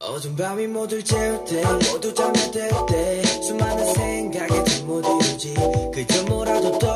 [0.00, 5.54] 어둠 밤이 모두 재울 때 모두 잠들때 때 수많은 생각에 잠못 이루지
[5.94, 6.93] 그저 뭐라도 떠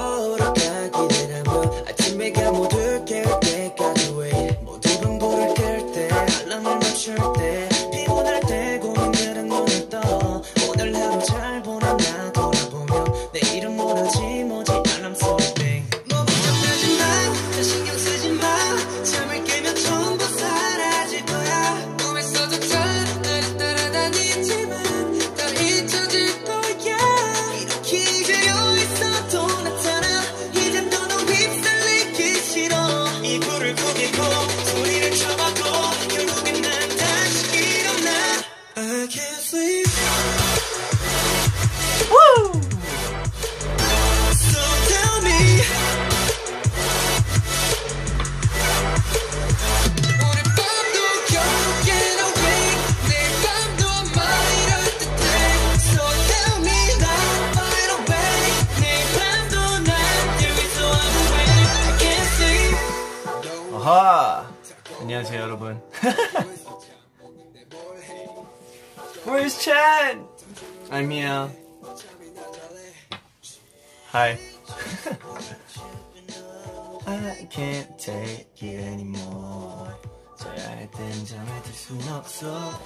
[77.59, 79.91] can't take it anymore
[80.39, 82.81] 자야 할땐 잠에 들순 없어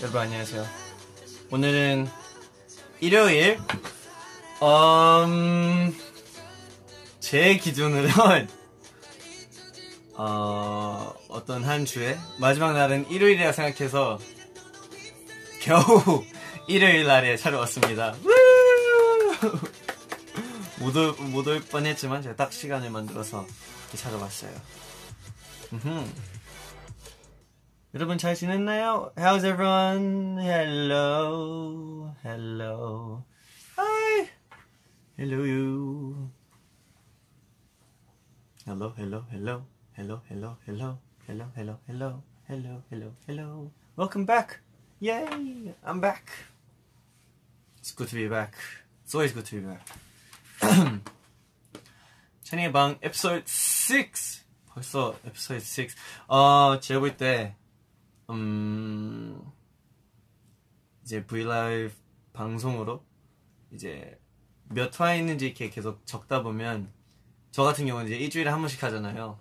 [0.00, 0.64] 여러분 안녕하세요
[1.50, 2.08] 오늘은
[3.00, 3.58] 일요일
[4.62, 5.94] 음...
[7.20, 8.48] 제 기준으론
[10.16, 14.18] 어, 어떤 한 주의 마지막 날은 일요일이라 생각해서
[15.60, 16.24] 겨우
[16.66, 18.14] 일요일 날에 찾아왔습니다.
[20.84, 23.46] 못올 못 올 뻔했지만 제가 딱 시간을 만들어서
[23.84, 24.52] 이렇게 찾아왔어요.
[25.72, 26.12] 음흠.
[27.94, 29.10] 여러분 잘 지냈나요?
[29.16, 30.38] How's everyone?
[30.38, 33.24] Hello, hello,
[33.78, 34.28] hi,
[35.16, 36.30] hello you.
[38.66, 39.64] Hello, hello, hello,
[39.96, 43.70] hello, hello, hello, hello, hello, hello, hello, hello, hello.
[43.96, 44.60] Welcome back.
[45.00, 46.28] Yay, I'm back.
[47.78, 48.54] It's good to be back.
[49.04, 50.03] It's always good to be back.
[52.42, 53.44] 찬이의 방 에피소드
[53.92, 54.12] 6.
[54.68, 55.90] 벌써 에피소드 6.
[56.28, 57.56] 어, 제가 볼 때,
[58.30, 59.40] 음,
[61.02, 61.92] 이제 브이라이브
[62.32, 63.04] 방송으로
[63.72, 64.18] 이제
[64.68, 66.90] 몇 화 있는지 이렇게 계속 적다 보면
[67.50, 69.38] 저 같은 경우는 이제 일주일에 한 번씩 하잖아요.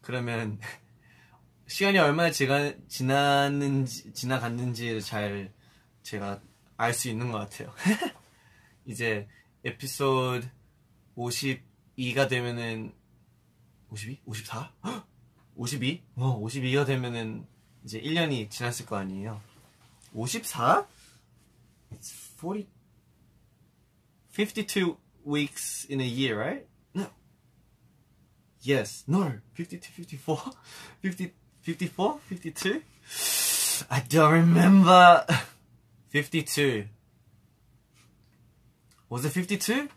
[0.00, 0.58] 그러면
[1.66, 5.52] 시간이 얼마나 지가, 지났는지 지나갔는지를 잘
[6.02, 6.40] 제가
[6.76, 7.72] 알 수 있는 것 같아요.
[8.86, 9.28] 이제
[9.64, 10.48] 에피소드
[11.16, 12.92] 52가 되면은
[13.90, 14.20] 52?
[14.24, 14.72] 54?
[15.54, 16.02] 52?
[16.16, 17.46] 어, 52가 되면은
[17.84, 19.40] 이제 1년이 지났을 거 아니에요.
[20.14, 20.86] 54?
[21.92, 22.68] It's 40
[24.32, 26.66] 52 weeks in a year, right?
[26.94, 27.06] No.
[28.62, 29.04] Yes.
[29.06, 29.40] No.
[29.54, 30.52] 52, 54?
[31.02, 32.20] 50, 54?
[32.30, 32.82] 52?
[33.90, 35.26] I don't remember.
[36.12, 36.88] 52.
[39.11, 39.89] Was it 52?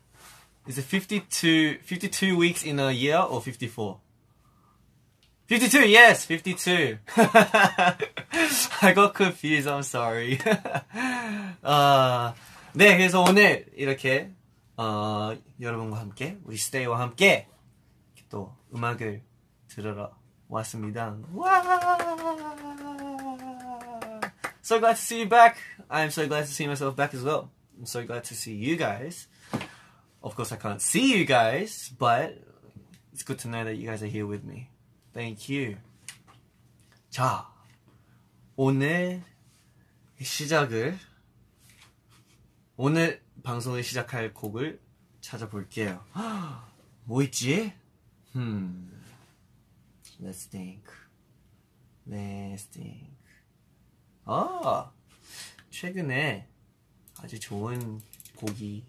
[0.66, 3.98] Is it 52, 52 weeks in a year or 54?
[5.48, 6.98] 52, yes, 52.
[7.16, 10.38] I got confused, I'm sorry.
[11.62, 12.34] 아,
[12.72, 14.30] 네, 그래서 오늘 이렇게,
[14.76, 17.48] 어, 여러분과 함께, 우리 스테이와 함께,
[18.14, 19.22] 이렇게 또 음악을
[19.66, 20.12] 들으러
[20.48, 21.16] 왔습니다.
[21.34, 21.62] 와!
[24.62, 25.56] So glad to see you back.
[25.90, 27.50] I'm so glad to see myself back as well.
[27.77, 29.27] I'm so glad to see you guys.
[30.23, 32.37] Of course, I can't see you guys, but
[33.11, 34.69] it's good to know that you guys are here with me.
[35.13, 35.77] Thank you.
[37.09, 37.47] 자,
[38.55, 39.23] 오늘
[40.21, 40.97] 시작을,
[42.77, 44.81] 오늘 방송을 시작할 곡을
[45.21, 46.03] 찾아볼게요.
[47.03, 47.73] 뭐 있지?
[48.33, 48.89] Hmm.
[50.21, 50.85] Let's think.
[52.07, 53.15] Let's think.
[54.25, 54.91] 아,
[55.69, 56.47] 최근에
[57.19, 58.01] 아주 좋은
[58.35, 58.85] 곡이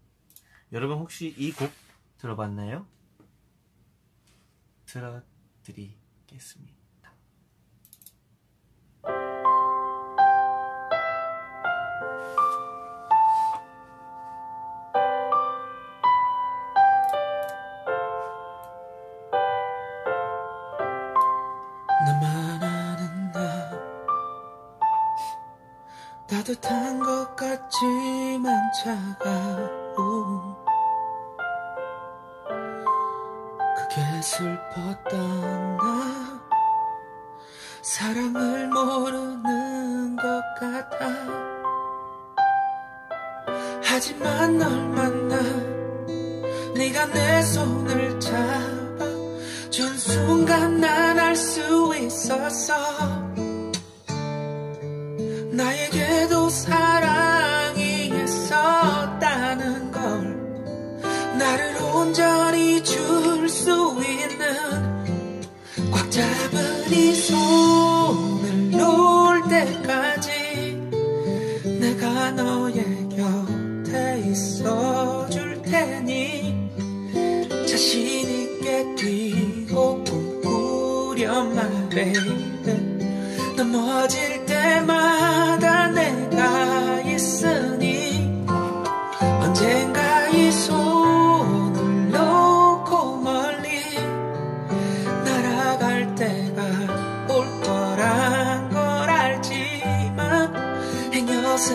[0.71, 1.71] 여러분 혹시 이 곡
[2.18, 2.85] 들어봤나요?
[4.85, 6.73] 들어드리겠습니다.
[28.83, 30.56] 차가운
[33.78, 36.42] 그게 슬펐던 나
[37.83, 41.07] 사랑을 모르는 것 같아.
[43.83, 45.38] 하지만 널 만나
[46.74, 48.10] 네가 내 손을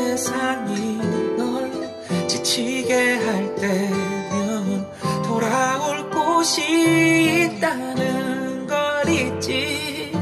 [0.06, 0.98] 세상이
[1.36, 4.92] 널 지치게 할 때면
[5.24, 10.12] 돌아올 곳이 있다는 걸 잊지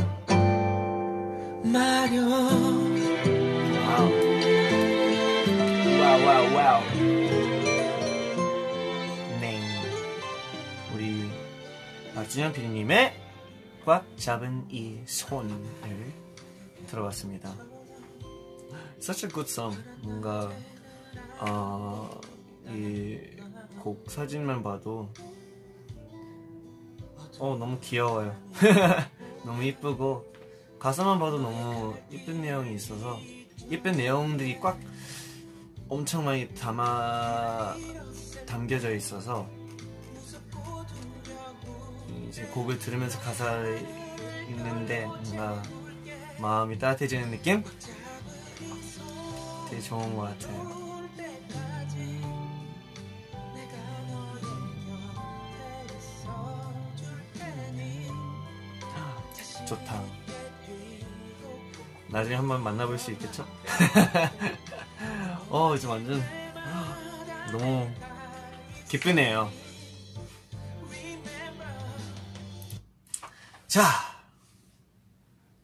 [6.00, 6.82] 와우, 와우.
[9.40, 9.60] 네.
[10.94, 11.28] 우리
[12.14, 13.12] 박진현 PD님의
[13.84, 15.54] 꽉 잡은 이 손을
[16.86, 17.73] 들어봤습니다.
[19.04, 19.76] Such a good song.
[20.00, 20.50] 뭔가,
[21.38, 22.18] 어,
[22.66, 25.10] 이곡 사진만 봐도,
[27.38, 28.34] 어, 너무 귀여워요.
[29.44, 30.24] 너무 이쁘고,
[30.78, 33.20] 가사만 봐도 너무 이쁜 내용이 있어서
[33.68, 34.80] 이쁜 내용들이 꽉
[35.90, 37.76] 엄청 많이 담아
[38.46, 39.46] 담겨져 있어서
[42.26, 43.86] 이제 곡을 들으면서 가사를
[44.48, 45.62] 읽는데 뭔가
[46.40, 47.62] 마음이 따뜻해지는 느낌?
[49.74, 50.74] 되게 좋은 것 같아요.
[59.66, 60.02] 좋다.
[62.08, 63.46] 나중에 한번 만나볼 수 있겠죠?
[65.48, 66.22] 어, 이제 완전
[67.50, 67.90] 너무
[68.88, 69.50] 기쁘네요.
[73.66, 73.82] 자,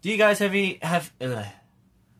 [0.00, 1.59] do you guys have have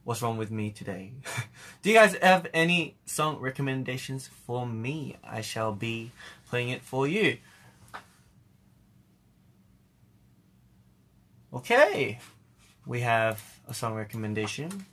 [0.04, 1.12] what's wrong with me today?
[1.82, 5.16] do you guys have any song recommendations for me?
[5.22, 6.12] I shall be
[6.48, 7.38] playing it for you.
[11.52, 12.18] Okay,
[12.86, 14.86] we have a song recommendation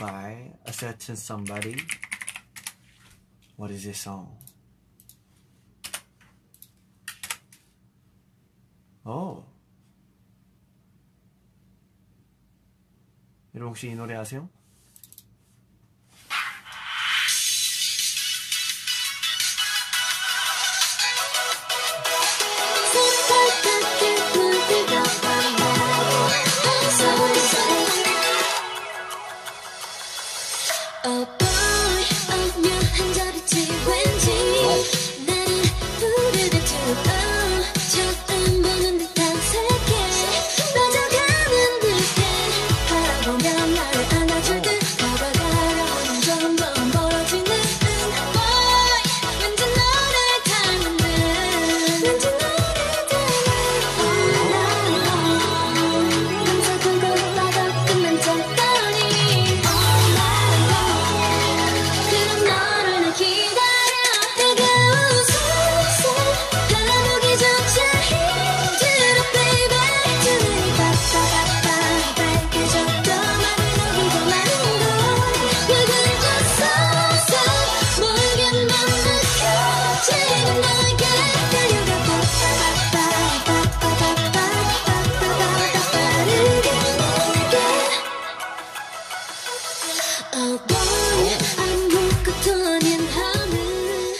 [0.00, 1.76] by a certain somebody.
[3.56, 4.36] What is this song?
[9.06, 9.44] Oh.
[13.56, 14.48] 여러분 혹시 이 노래 아세요?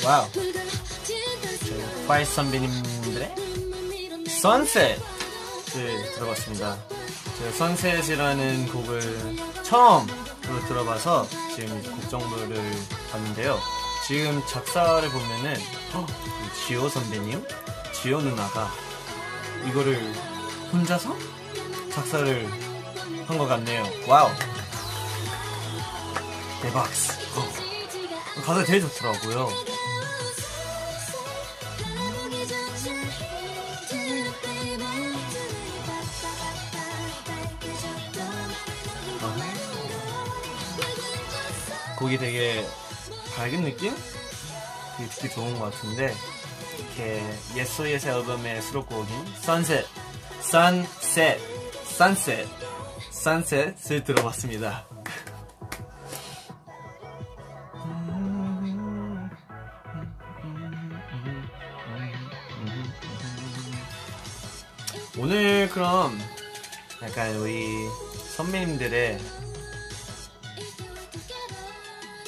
[0.05, 0.26] Wow.
[2.08, 3.35] 파이스 선배님들의
[4.40, 4.99] Sunset을
[6.14, 6.78] 들어봤습니다.
[7.38, 12.62] 제가 Sunset이라는 곡을 처음으로 들어봐서 지금 곡 정보를
[13.12, 13.58] 봤는데요.
[14.06, 15.56] 지금 작사를 보면은
[15.92, 17.44] 헉, 이 지호 선배님,
[18.00, 18.70] 지호 누나가
[19.68, 20.00] 이거를
[20.73, 21.14] 혼자서
[21.92, 22.49] 작사를
[23.26, 23.85] 한 것 같네요.
[24.07, 24.31] Wow.
[26.63, 27.13] 대박스.
[27.37, 28.43] 어.
[28.45, 29.49] 가사 되게 좋더라고요.
[41.99, 42.67] 곡이 되게
[43.35, 43.95] 밝은 느낌?
[44.97, 46.15] 되게 듣기 좋은 것 같은데
[46.79, 47.23] 이렇게
[47.57, 49.09] 예소예스 앨범의 수록곡인
[49.39, 49.89] Sunset,
[50.41, 51.43] Sunset,
[51.87, 52.49] Sunset,
[53.13, 54.96] Sunset을 들어봤습니다.
[65.18, 66.18] 오늘 그럼
[67.02, 67.64] 약간 우리
[68.37, 69.18] 선배님들의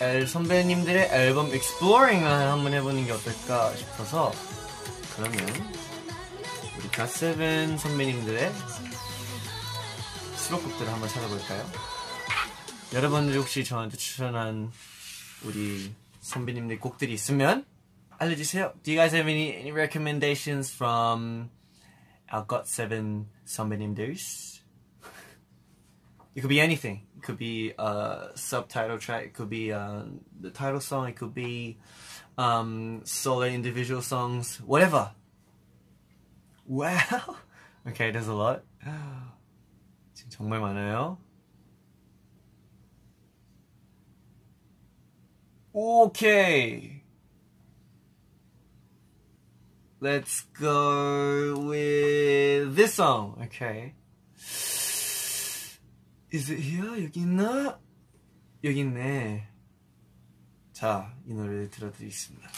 [0.00, 4.32] 앨, 선배님들의 앨범 exploring을 한번 해보는 게 어떨까 싶어서
[5.14, 5.38] 그러면
[6.78, 8.52] 우리 갓세븐 선배님들의
[10.36, 11.70] 수록곡들을 한번 찾아볼까요?
[12.94, 14.72] 여러분들 혹시 저한테 추천한
[15.44, 17.66] 우리 선배님들 곡들이 있으면
[18.16, 18.72] 알려주세요.
[18.82, 21.50] Do you guys have any, any recommendations from
[22.31, 24.61] our got7 선배님들's?
[26.35, 27.05] It could be anything.
[27.15, 29.25] It could be a subtitle track.
[29.25, 30.03] It could be uh,
[30.39, 31.07] the title song.
[31.07, 31.77] It could be
[32.37, 34.57] um, solo individual songs.
[34.65, 35.11] Whatever.
[36.65, 37.37] Wow.
[37.87, 38.63] Okay, there's a lot.
[40.13, 41.17] 지금 정말 많아요.
[45.75, 46.96] Okay.
[50.00, 53.36] Let's go with this song.
[53.46, 53.94] Okay.
[56.30, 57.02] Is it here?
[57.02, 57.80] 여기 있나?
[58.62, 59.48] 여기 있네.
[60.72, 62.48] 자, 이 노래를 들어드리겠습니다.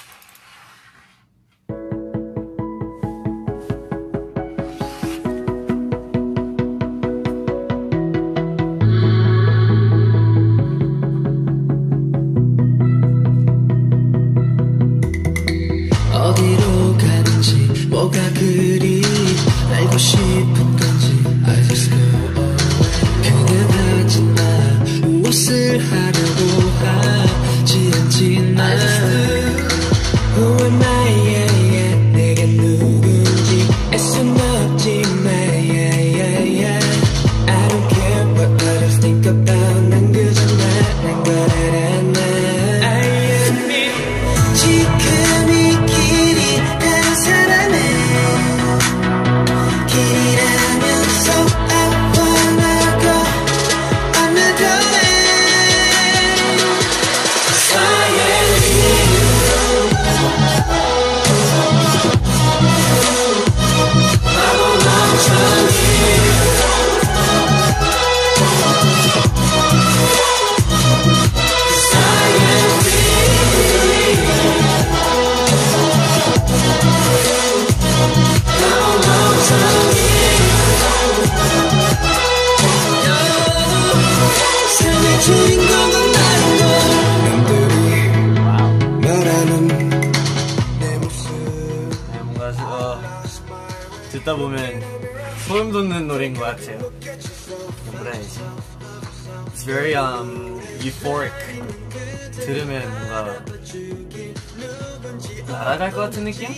[105.90, 106.48] 갈 것 같은 느낌?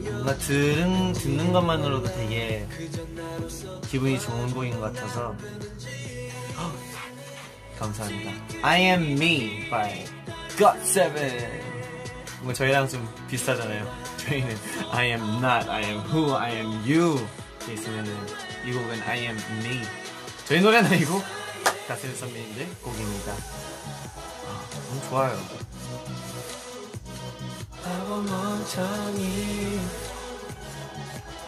[0.00, 2.66] 뭔가 들은, 듣는 것만으로도 되게
[3.88, 5.34] 기분이 좋은 곡인 것 같아서
[6.56, 6.72] 헉,
[7.78, 8.32] 감사합니다.
[8.62, 10.04] I am me by
[10.56, 11.50] GOT7
[12.42, 13.86] 뭐 저희랑 좀 비슷하잖아요.
[14.18, 14.56] 저희는
[14.90, 17.24] I am not, I am who, I am you
[17.70, 18.12] 있으면은
[18.66, 19.82] 이 곡은 I am me.
[20.46, 21.22] 저희 노래는 아니고
[21.86, 23.32] 가슴 선배님들 곡입니다.
[23.32, 25.55] 아, 너무 좋아요.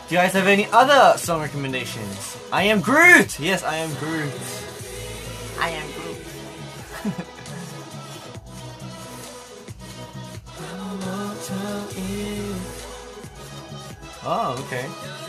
[0.09, 2.37] Do you guys have any other song recommendations?
[2.53, 3.39] I am Groot!
[3.39, 4.33] Yes, I am Groot.
[5.61, 6.17] I am Groot.
[14.25, 15.28] oh, 오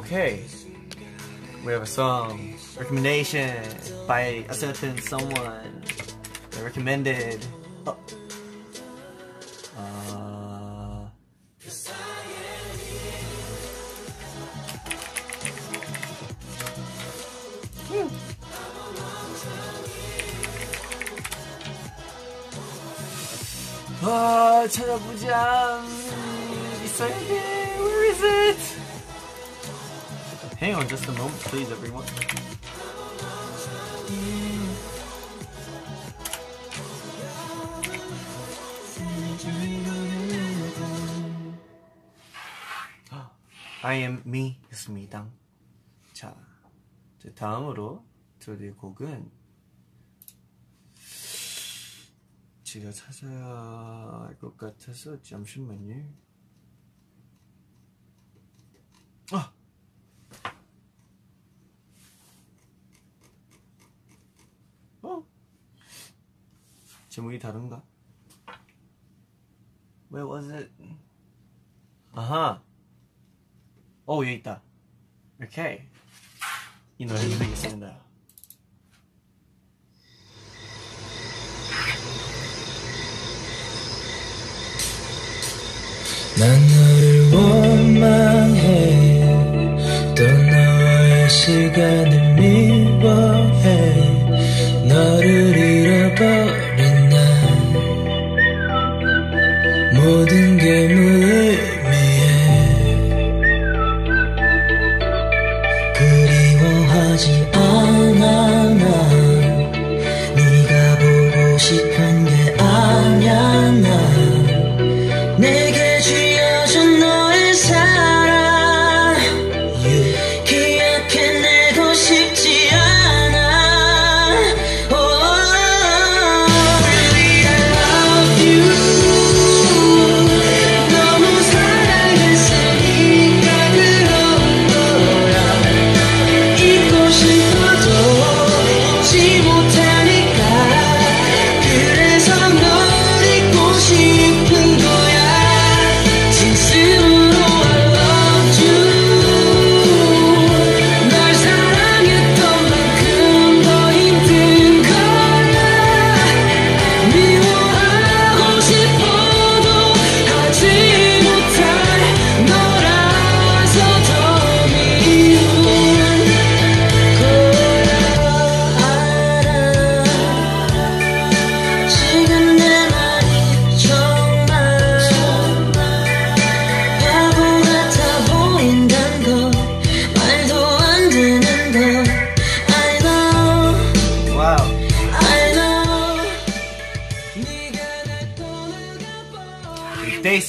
[0.00, 0.44] Okay.
[1.62, 3.62] We have a song recommendation
[4.08, 5.82] by a certain someone.
[6.52, 7.44] They recommended.
[7.86, 7.98] Oh.
[31.10, 32.06] A moment please everyone
[43.82, 45.26] I am me였습니다.
[46.12, 46.36] 자,
[47.18, 48.04] 이제 다음으로
[48.38, 49.30] 들을 곡은
[52.62, 56.12] 제가 찾아야 할 것 같아서 잠시만요.
[59.32, 59.52] 아!
[65.02, 65.24] 어?
[67.10, 67.82] 제목이 다른가?
[70.12, 70.70] Where was it?
[72.12, 72.62] 아하!
[74.06, 74.62] 어, 여기 있다.
[75.42, 75.80] 오케이.
[76.98, 77.98] 이 노래 드리겠습니다.
[86.38, 88.64] 난 너를 원망해
[90.14, 92.19] 또 너의 시간을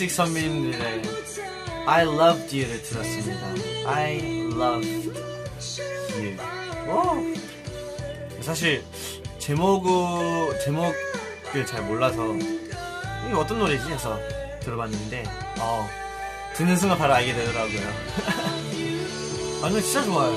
[0.02, 1.04] 데이식 선배님들의
[1.86, 3.48] I loved you를 들었습니다.
[3.86, 4.18] I
[4.52, 5.12] loved
[6.18, 6.38] you.
[6.90, 8.42] 오.
[8.42, 8.84] 사실
[9.38, 14.18] 제목을 제목을 잘 몰라서 이게 어떤 노래지 해서
[14.62, 15.24] 들어봤는데
[15.60, 15.88] 어,
[16.56, 17.82] 듣는 순간 바로 알게 되더라고요.
[19.62, 20.32] 아, 노래 진짜 좋아요.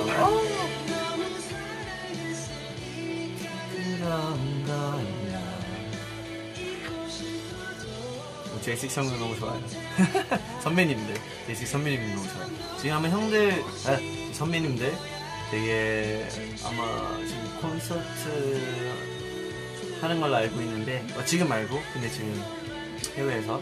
[4.02, 4.53] 어.
[8.64, 9.62] 제이식 형도 너무 좋아요.
[10.64, 11.14] 선배님들,
[11.46, 12.78] 제이식 선배님들 너무 좋아요.
[12.78, 13.98] 지금 아마 형들, 아,
[14.32, 14.90] 선배님들
[15.50, 16.26] 되게
[16.64, 18.62] 아마 지금 콘서트
[20.00, 22.42] 하는 걸로 알고 있는데, 어, 지금 말고, 근데 지금
[23.16, 23.60] 해외에서.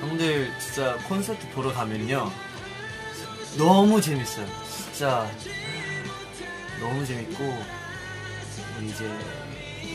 [0.00, 2.30] 형들 진짜 콘서트 보러 가면요.
[3.58, 4.46] 너무 재밌어요.
[4.92, 5.28] 진짜
[6.78, 7.44] 너무 재밌고,
[8.84, 9.10] 이제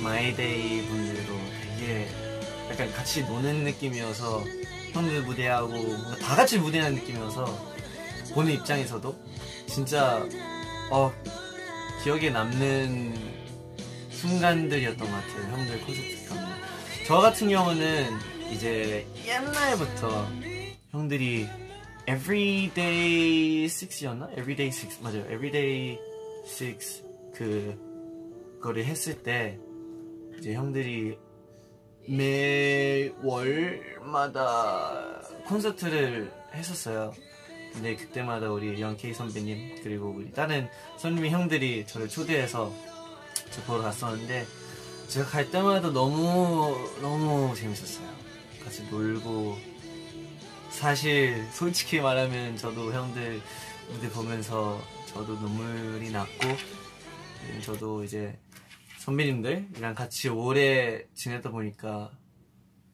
[0.03, 1.39] 마이데이 분들도
[1.79, 2.24] 되게
[2.69, 4.43] 약간 같이 노는 느낌이어서
[4.91, 5.73] 형들 무대하고
[6.21, 7.45] 다 같이 무대하는 느낌이어서
[8.33, 9.15] 보는 입장에서도
[9.67, 10.25] 진짜
[10.91, 11.13] 어
[12.03, 13.15] 기억에 남는
[14.09, 16.45] 순간들이었던 것 같아요 형들 콘서트 가면
[17.05, 18.09] 저 같은 경우는
[18.51, 20.27] 이제 옛날부터
[20.91, 21.47] 형들이
[22.07, 24.31] Every DAY6였나?
[24.31, 25.99] Every DAY6 맞아요 Every DAY
[26.45, 29.59] 6 그 거를 했을 때
[30.37, 31.17] 이제 형들이
[34.03, 37.13] 매월마다 콘서트를 했었어요.
[37.73, 42.71] 근데 그때마다 우리 영케이 선배님 그리고 우리 다른 선미 형들이 저를 초대해서
[43.51, 44.45] 저 보러 갔었는데
[45.09, 48.07] 제가 갈 때마다 너무 너무 재밌었어요.
[48.63, 49.57] 같이 놀고
[50.69, 53.41] 사실 솔직히 말하면 저도 형들
[53.91, 58.37] 무대 보면서 저도 눈물이 났고 음, 저도 이제
[59.05, 62.11] 선배님들이랑 같이 오래 지내다 보니까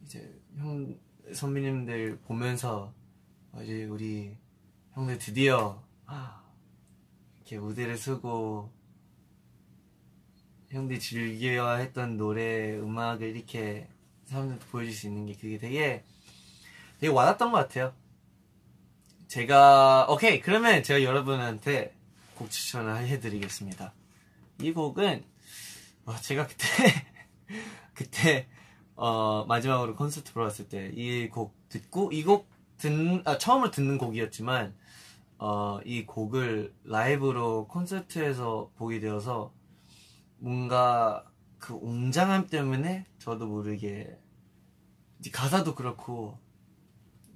[0.03, 0.99] 이제 형
[1.31, 2.93] 선배님들 보면서
[3.53, 4.35] 어, 이제 우리
[4.91, 6.43] 형들 드디어 아,
[7.37, 8.69] 이렇게 무대를 쓰고
[10.71, 13.87] 형들 즐겨 했던 노래 음악을 이렇게
[14.25, 16.03] 사람들한테 보여줄 수 있는 게 그게 되게
[16.99, 17.93] 되게 와닿던 것 같아요.
[19.29, 21.95] 제가 오케이 그러면 제가 여러분한테
[22.35, 23.93] 곡 추천을 해드리겠습니다.
[24.59, 25.31] 이 곡은
[26.11, 26.65] 어, 제가 그때
[27.93, 28.47] 그때
[28.95, 33.97] 어, 마지막으로 콘서트 보러 왔을 때 이 곡 듣고 이 곡 듣, 아, 처음으로 듣는
[33.97, 34.75] 곡이었지만
[35.37, 39.53] 어, 이 곡을 라이브로 콘서트에서 보게 되어서
[40.37, 41.25] 뭔가
[41.59, 44.17] 그 웅장함 때문에 저도 모르게
[45.31, 46.37] 가사도 그렇고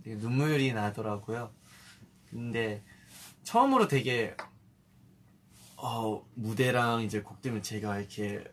[0.06, 1.52] 눈물이 나더라고요.
[2.30, 2.84] 근데
[3.44, 4.36] 처음으로 되게
[5.78, 8.44] 어, 무대랑 이제 곡 되면 제가 이렇게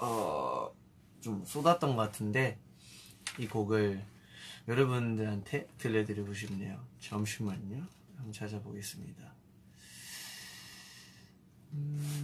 [0.00, 0.72] 어,
[1.20, 2.58] 좀 쏟았던 것 같은데
[3.38, 4.04] 이 곡을
[4.66, 6.84] 여러분들한테 들려드리고 싶네요.
[7.00, 7.86] 잠시만요.
[8.16, 9.32] 한번 찾아보겠습니다.
[11.72, 12.18] 음...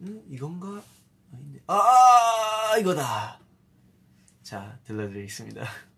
[0.00, 0.82] 음 이건가?
[1.32, 1.60] 아닌데.
[1.66, 3.40] 아, 이거다!
[4.42, 5.64] 자, 들려드리겠습니다.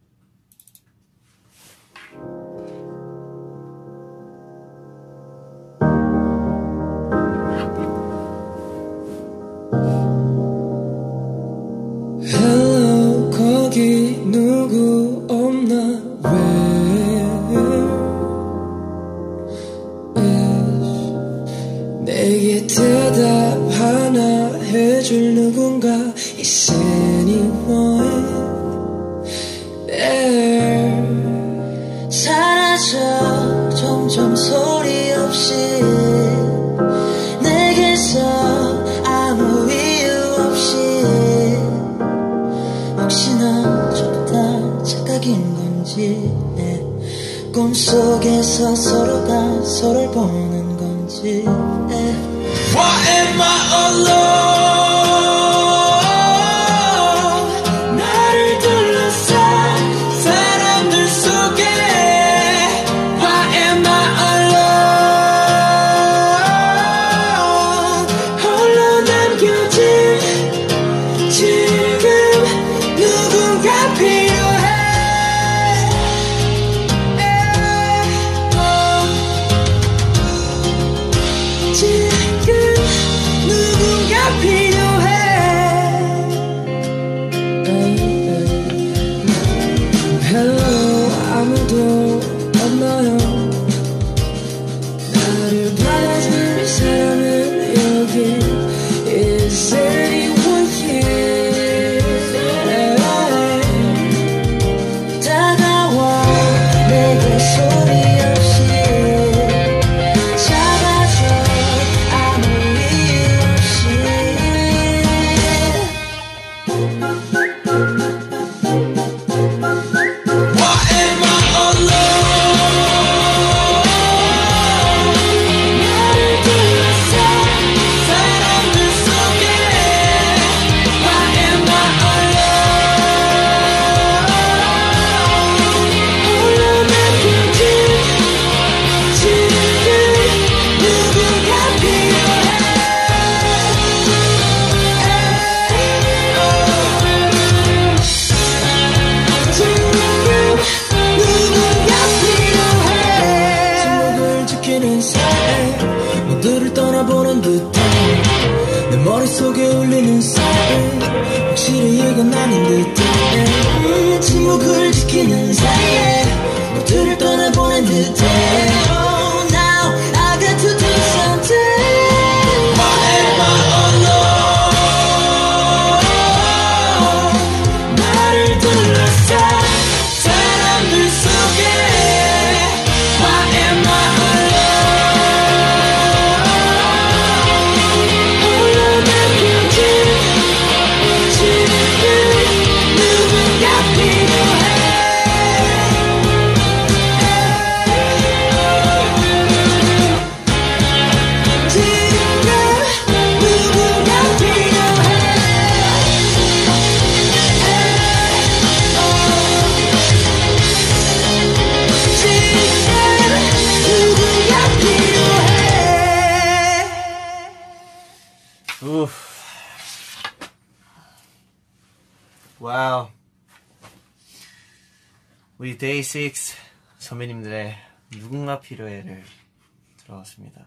[230.25, 230.67] 나왔습니다.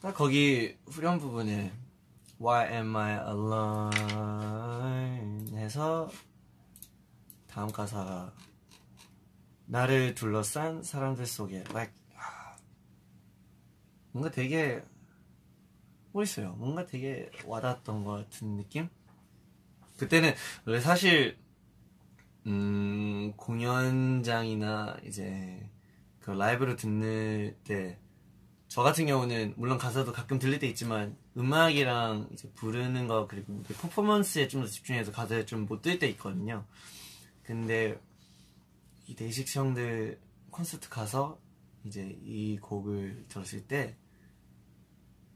[0.00, 1.72] 딱 거기 후렴 부분에
[2.40, 3.96] Why am I alone?
[5.56, 6.08] 해서
[7.46, 8.32] 다음 가사가
[9.66, 11.92] 나를 둘러싼 사람들 속에 like
[14.12, 14.82] 뭔가 되게
[16.12, 16.54] 멋있어요.
[16.54, 18.88] 뭔가 되게 와닿았던 것 같은 느낌?
[19.98, 21.36] 그때는 원래 사실
[22.46, 25.67] 음, 공연장이나 이제
[26.28, 27.98] 그 라이브로 듣는 때
[28.68, 34.46] 저 같은 경우는 물론 가사도 가끔 들릴 때 있지만 음악이랑 이제 부르는 거 그리고 퍼포먼스에
[34.46, 36.66] 좀 더 집중해서 가사에 좀 못 들 때 있거든요.
[37.42, 37.98] 근데
[39.06, 41.40] 이 데이식스 형들 콘서트 가서
[41.84, 43.96] 이제 이 곡을 들었을 때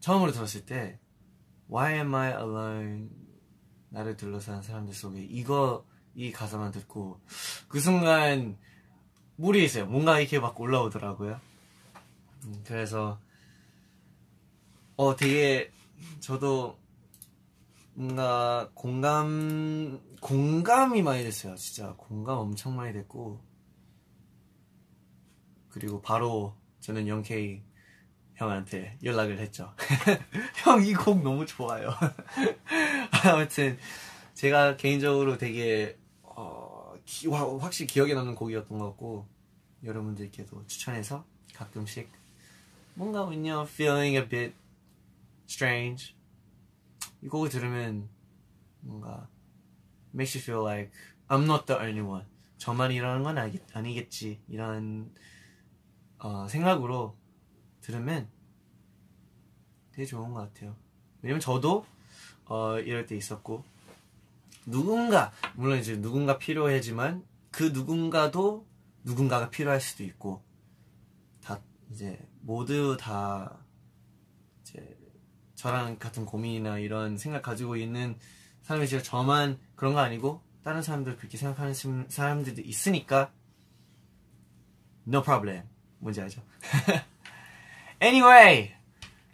[0.00, 0.98] 처음으로 들었을 때
[1.70, 3.08] Why am I alone?
[3.88, 7.18] 나를 둘러싼 사람들 속에 이거 이 가사만 듣고
[7.68, 8.58] 그 순간
[9.64, 9.86] 있어요.
[9.86, 11.40] 뭔가 이렇게 막 올라오더라고요.
[12.44, 13.18] 음, 그래서
[14.96, 15.70] 어 되게
[16.20, 16.78] 저도
[17.94, 21.56] 뭔가 공감 공감이 많이 됐어요.
[21.56, 23.40] 진짜 공감 엄청 많이 됐고
[25.68, 27.62] 그리고 바로 저는 영케이
[28.34, 29.74] 형한테 연락을 했죠.
[30.64, 31.90] 형 이 곡 너무 좋아요.
[33.24, 33.78] 아무튼
[34.34, 39.26] 제가 개인적으로 되게 어, 기- 와- 확실히 기억에 남는 곡이었던 것 같고
[39.84, 42.10] 여러분들께도 추천해서 가끔씩
[42.94, 44.54] 뭔가 when you're feeling a bit
[45.48, 46.14] strange
[47.22, 48.08] 이 곡을 들으면
[48.80, 49.28] 뭔가
[50.14, 50.92] makes you feel like
[51.28, 52.26] I'm not the only one.
[52.58, 54.40] 저만 이러는 건 아니, 아니겠지.
[54.48, 55.12] 이런
[56.18, 57.16] 어, 생각으로
[57.80, 58.28] 들으면
[59.92, 60.76] 되게 좋은 것 같아요.
[61.22, 61.86] 왜냐면 저도
[62.46, 63.64] 어, 이럴 때 있었고
[64.66, 68.66] 누군가 물론 이제 누군가 필요하지만 그 누군가도
[69.04, 70.42] 누군가가 필요할 수도 있고
[71.42, 71.60] 다
[71.90, 73.58] 이제 모두 다
[74.62, 74.96] 이제
[75.54, 78.18] 저랑 같은 고민이나 이런 생각 가지고 있는
[78.62, 83.32] 사람이 진짜 저만 그런 거 아니고 다른 사람들 그렇게 생각하는 심- 사람들도 있으니까
[85.06, 85.62] no problem
[85.98, 86.42] 뭔지 알죠?
[88.02, 88.72] anyway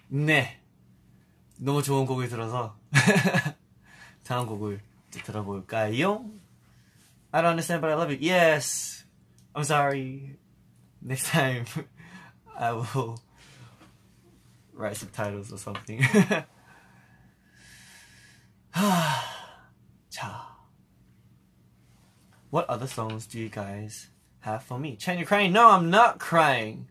[0.08, 0.60] 네
[1.58, 2.78] 너무 좋은 곡을 들어서
[4.24, 6.24] 다음 곡을 또 들어볼까요?
[7.32, 8.97] I don't understand but I love you yes
[9.57, 10.37] I'm sorry
[11.01, 11.65] next time
[12.57, 13.19] I will
[14.73, 16.01] write subtitles or something
[20.09, 20.53] 자
[22.49, 24.09] What other songs do you guys
[24.41, 24.95] have for me?
[24.95, 25.53] Chen, you're crying?
[25.53, 26.85] No, I'm not crying.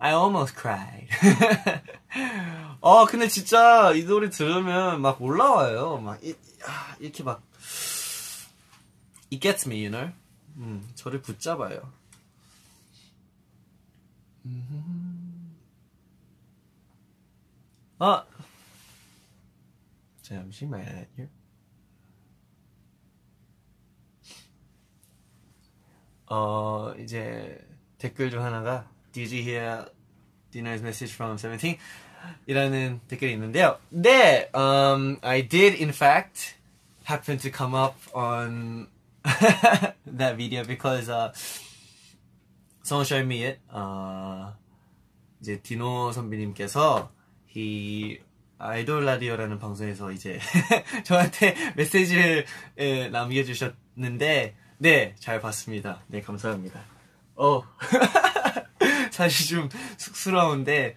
[0.00, 1.08] I almost cried.
[2.80, 5.98] 어, 근데 진짜 이 노래 들으면 막 올라와요.
[5.98, 6.34] 막 이,
[6.66, 7.42] 아, 이렇게 막
[9.30, 10.10] It gets me, you know?
[10.56, 11.82] 음, 저를 붙잡아요.
[14.46, 15.56] 음.
[17.98, 18.24] 아,
[20.22, 21.28] 잠시만요.
[26.26, 27.58] 어 이제
[27.98, 29.86] 댓글 중 하나가 Did you hear
[30.50, 31.78] Dina's message from 17?
[32.46, 33.78] 이라는 댓글이 있는데요.
[33.90, 36.56] 네, um, I did in fact
[37.04, 38.88] happen to come up on
[39.24, 41.32] that video because uh,
[42.97, 43.59] it.
[43.69, 44.55] 어,
[45.41, 47.11] 이제 디노 선배님께서
[47.55, 48.19] 이
[48.57, 50.39] 아이돌 라디오라는 방송에서 이제
[51.05, 52.45] 저한테 메시지를
[52.77, 56.03] 예, 남겨주셨는데 네 잘 봤습니다.
[56.07, 56.81] 네 감사합니다.
[57.35, 57.63] 어
[59.11, 60.95] 사실 좀 쑥스러운데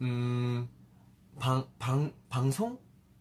[0.00, 0.68] 음,
[1.38, 2.78] 방, 방, 방송?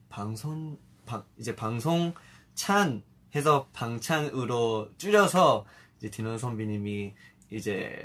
[0.09, 2.13] 방송, 방, 이제 방송
[2.53, 3.03] 찬
[3.35, 5.65] 해서 방찬으로 줄여서
[5.97, 7.13] 이제 디노 선비님이
[7.51, 8.01] 이제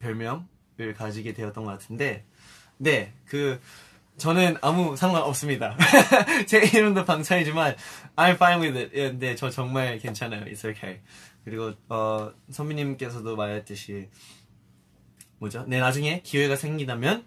[0.00, 2.24] 별명을 가지게 되었던 것 같은데,
[2.78, 3.60] 네, 그,
[4.16, 5.76] 저는 아무 상관없습니다.
[6.46, 7.76] 제 이름도 방찬이지만,
[8.16, 8.98] I'm fine with it.
[8.98, 10.44] 예, 네, 저 정말 괜찮아요.
[10.44, 11.00] It's okay.
[11.44, 14.08] 그리고, 어, 선배님께서도 말했듯이,
[15.38, 15.64] 뭐죠?
[15.66, 17.26] 네, 나중에 기회가 생긴다면,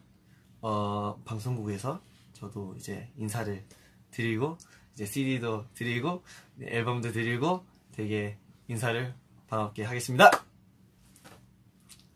[0.61, 2.01] 어, 방송국에서
[2.33, 3.63] 저도 이제 인사를
[4.11, 4.57] 드리고,
[4.93, 6.23] 이제 CD도 드리고,
[6.55, 9.13] 네, 앨범도 드리고, 되게 인사를
[9.47, 10.46] 반갑게 하겠습니다.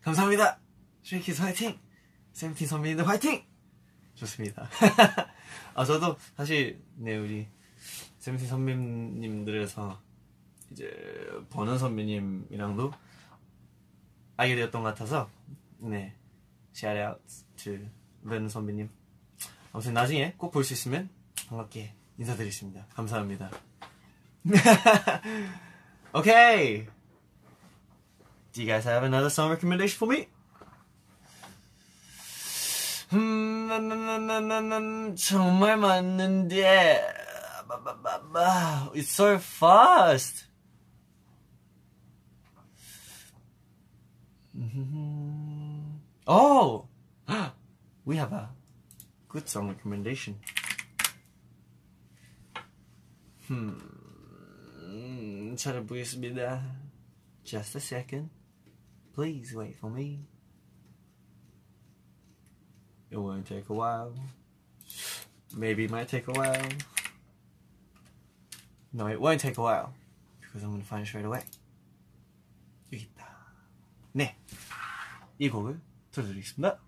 [0.02, 0.60] 감사합니다.
[1.04, 1.80] Stray Kids 화이팅!
[2.34, 3.44] 세븐틴 선배님들 화이팅!
[4.16, 4.68] 좋습니다.
[5.76, 7.48] 아, 저도 사실, 네, 우리
[8.20, 10.00] 세븐틴 선배님들에서
[10.72, 10.90] 이제
[11.50, 12.92] 버는 선배님이랑도
[14.38, 15.30] 알게 되었던 것 같아서,
[15.80, 16.16] 네,
[16.76, 17.22] shout out
[17.58, 17.78] to
[18.24, 18.90] 른 선배님.
[19.74, 21.10] 아무튼 나중에 꼭 볼 수 있으면
[21.48, 22.86] 반갑게 인사드리겠습니다.
[22.94, 23.50] 감사합니다.
[26.14, 26.88] okay.
[28.54, 30.28] Do you guys have another song recommendation for me?
[33.14, 37.02] 음, 나, 나, 나, 나, 나, 나, 정말 맞는데,
[37.68, 40.46] 마, 마, 마, 마, it's so fast.
[44.56, 46.88] 음, Oh,
[48.06, 48.50] we have a
[49.28, 50.40] good song recommendation.
[53.50, 56.64] 음, 찾아보겠습니다.
[57.44, 58.30] Just a second.
[59.15, 60.21] Please wait for me.
[63.11, 64.13] It won't take a while.
[65.57, 66.69] Maybe it might take a while.
[68.93, 69.95] No, it won't take a while.
[70.41, 71.45] Because I'm gonna find it straight away.
[72.93, 73.27] 여기 있다.
[74.13, 74.37] 네.
[75.39, 75.81] 이 곡을
[76.13, 76.81] 들려드리겠습니다.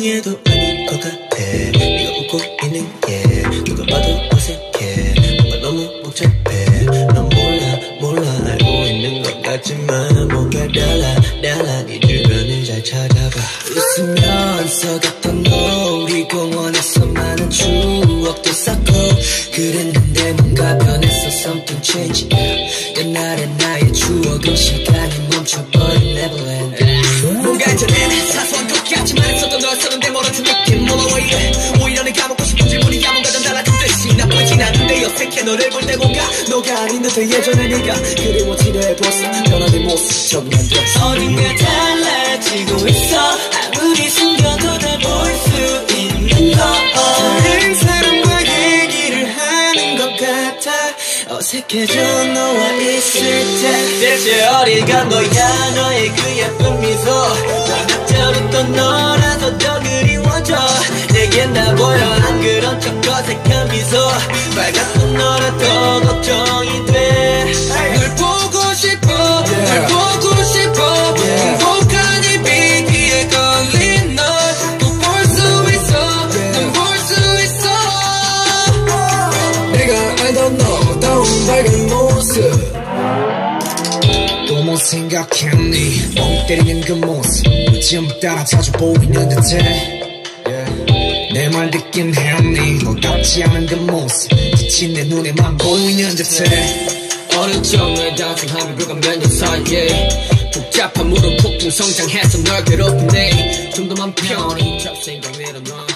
[0.00, 1.36] 적응해도 아닌 것 같아.
[1.36, 3.22] 네가 웃고 있는 게
[3.64, 5.14] 누가 봐도 어색해.
[5.42, 6.86] 뭔가 너무 복잡해.
[7.12, 8.50] 넌 몰라 몰라.
[8.50, 11.82] 알고 있는 것 같지만 뭔가 달라 달라.
[11.84, 13.40] 네 주변을 잘 찾아봐.
[13.70, 18.92] 웃으면서 걷던 놀이공원에서 많은 추억도 쌓고
[19.54, 21.28] 그랬는데 뭔가 변했어.
[21.28, 22.34] Something changed.
[22.98, 25.64] 옛날의 나의 추억은 시간이 멈춰
[35.50, 40.68] 너를 볼 때 뭔가 너가 아닌 듯해 예전에 네가 그리워지려 변한 네 모습 적응 안
[40.68, 43.18] 됐어 어딘가 달라지고 있어.
[43.74, 46.62] 아무리 숨겨도 다 볼 수 있는 거.
[46.94, 50.70] 다른 사람과 얘기를 하는 것 같아.
[51.34, 52.00] 어색해져
[52.32, 53.20] 너와 있을
[53.60, 54.00] 때.
[54.00, 55.70] 대체 어디 간 거야?
[55.74, 57.10] 너의 그 예쁜 미소.
[57.68, 60.54] 낙저렸던 너라서 더 그리워져
[61.54, 62.04] 다 보여.
[62.04, 63.96] 안 그런 척 어색한 미소.
[64.56, 67.52] 빨갛던 너라 더 걱정이 돼
[67.96, 69.06] 널 보고 싶어.
[69.44, 71.16] 널 보고 싶어.
[71.16, 75.38] 행복한 이 비기에 걸린 널또볼 수
[75.74, 75.92] 있어.
[76.52, 77.10] 난볼수
[77.44, 77.64] 있어.
[79.72, 79.92] 내가
[80.24, 82.38] 알던 너 다운 밝은 모습.
[84.48, 86.14] 또못 생각했니?
[86.16, 87.44] 멍 때리는 그 모습.
[87.72, 89.99] 요즘 따라 자주 보이는 듯해
[91.70, 92.84] 내말 듣긴 했니.
[92.84, 96.88] 너 같지 않은 그 모습 지친 내 눈에만 보이는 듯해.
[97.36, 103.70] 어느 정도의 단순함이 불과 몇년 사이에 복잡한 무릎 폭풍 성장해서 널 괴롭히네.
[103.70, 105.86] 좀더맘 편히 잡생각 내려놔.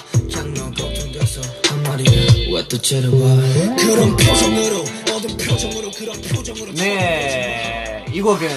[0.55, 2.55] 넌 걱정돼서 한 말이야.
[2.55, 3.37] 왜또 째려와
[3.77, 6.73] 그런 표정으로 어두운 표정으로 그런 표정으로.
[6.75, 8.49] 네, 이 곡은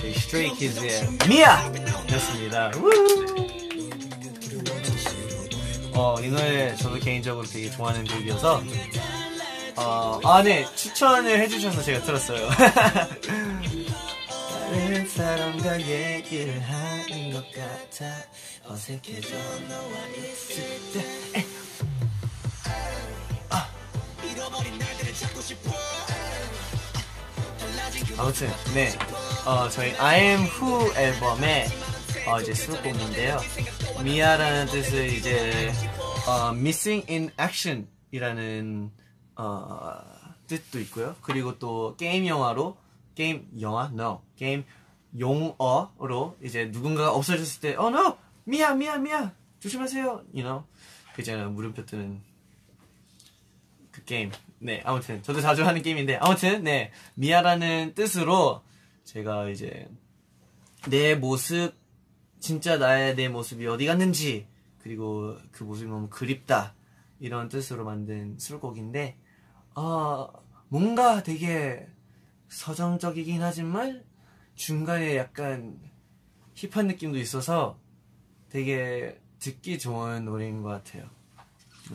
[0.00, 1.72] 저희 스트레이 키즈의 미야!
[2.12, 2.70] 였습니다.
[5.96, 5.98] 우!
[5.98, 8.62] 어, 이 노래 저도 개인적으로 되게 좋아하는 곡이어서,
[9.76, 12.48] 어, 아, 네, 추천을 해주셔서 제가 들었어요.
[14.66, 18.14] 다른 사람과 얘기를 하는 것 같아
[18.64, 19.36] 어색해져
[19.68, 21.46] 너와 있을 때 에.
[28.18, 28.92] 아무튼 네,
[29.44, 31.68] 어 저희 I Am Who 앨범의
[32.26, 33.38] 어, 이제 수록곡인데요.
[34.02, 35.72] 미아라는 뜻을 이제
[36.26, 38.90] 어, Missing in Action이라는
[39.36, 39.98] 어,
[40.48, 41.14] 뜻도 있고요.
[41.22, 42.76] 그리고 또 게임 영화로
[43.14, 44.64] 게임 영화 no 게임
[45.18, 50.06] 용어로 이제 누군가가 없어졌을 때 oh no 미아 미아 미아 조심하세요.
[50.34, 50.64] you know
[51.14, 52.20] 그 있잖아요 물음표 뜨는
[53.92, 54.32] 그 게임.
[54.58, 58.62] 네, 아무튼 저도 자주 하는 게임인데 아무튼 네 미아라는 뜻으로
[59.04, 59.88] 제가 이제
[60.88, 61.72] 내 모습
[62.46, 64.46] 진짜 나의 내 모습이 어디 갔는지
[64.78, 66.76] 그리고 그 모습이 너무 그립다
[67.18, 69.18] 이런 뜻으로 만든 수록곡인데
[69.74, 70.28] 아
[70.68, 71.88] 뭔가 되게
[72.46, 74.04] 서정적이긴 하지만
[74.54, 75.76] 중간에 약간
[76.54, 77.80] 힙한 느낌도 있어서
[78.48, 81.10] 되게 듣기 좋은 노래인 것 같아요.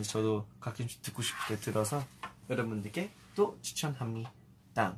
[0.04, 2.04] 저도 가끔씩 듣고 싶을 때 들어서
[2.50, 4.98] 여러분들께 또 추천합니다.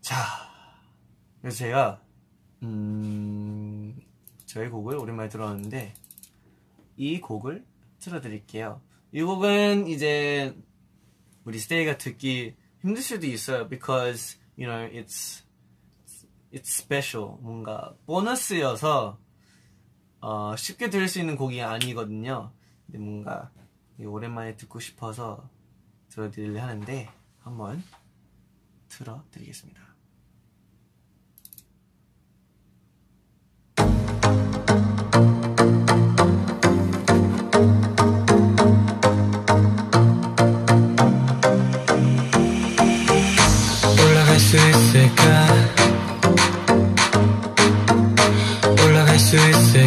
[0.00, 0.16] 자,
[1.40, 2.07] 그래서 제가
[2.62, 4.00] 음,
[4.46, 5.94] 저의 곡을 오랜만에 들었는데
[6.96, 7.64] 이 곡을
[8.00, 8.80] 틀어드릴게요.
[9.12, 10.56] 이 곡은 이제
[11.44, 13.68] 우리 스테이가 듣기 힘들 수도 있어요.
[13.68, 15.44] Because you know it's
[16.52, 19.18] it's special 뭔가 보너스여서
[20.20, 22.52] 어, 쉽게 들을 수 있는 곡이 아니거든요.
[22.86, 23.52] 근데 뭔가
[23.98, 25.48] 오랜만에 듣고 싶어서
[26.08, 27.08] 들어드리려 하는데
[27.40, 27.82] 한번
[28.88, 29.87] 틀어드리겠습니다.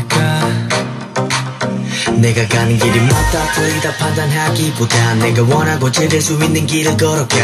[0.01, 0.41] 수 있을까?
[2.17, 7.35] 내가 가는 길이 맞다 틀리다 판단하기보다 내가 원하고 찾을 수 있는 길을 걸어가.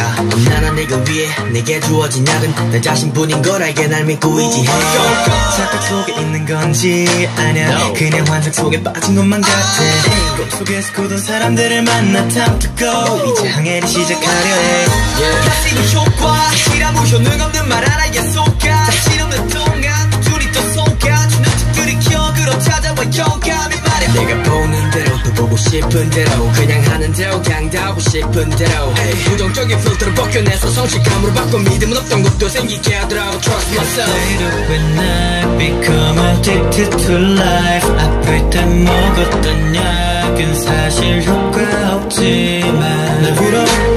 [0.50, 4.66] 나는 내가 위해 내게 주어진 약은 나 자신뿐인 걸 알게 날 믿고 의지해.
[5.56, 7.94] 착각 속에 있는 건지 아냐?
[7.94, 9.58] 그냥 환상 속에 빠진 것만 같아.
[10.38, 14.86] 꿈속에서 굳은 사람들을 만나 to go 이제 항해를 시작하려 해.
[15.44, 18.92] 다시는 효과 시라무 효능 없는 말 하나에 속아
[22.98, 27.88] 찾아와 영감이 말해 내가 보는 대로 또 보고 싶은 대로 그냥 하는 대로 그냥 다
[27.88, 28.94] 하고 싶은 대로.
[29.26, 33.40] 부정적인 필터를 벗겨내서 성실감으로 바꿔 믿음은 없던 것도 생기게 하더라고.
[33.40, 34.18] Trust myself.
[34.18, 43.34] Later when I become addicted to life 아플 때 먹었던 약은 사실 효과 없지만 날
[43.34, 43.97] 위로해